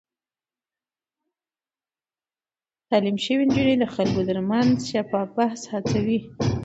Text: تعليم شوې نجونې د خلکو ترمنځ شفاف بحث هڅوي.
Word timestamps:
تعليم 2.89 3.15
شوې 3.25 3.43
نجونې 3.47 3.75
د 3.79 3.85
خلکو 3.95 4.19
ترمنځ 4.29 4.71
شفاف 4.91 5.27
بحث 5.37 5.61
هڅوي. 5.73 6.19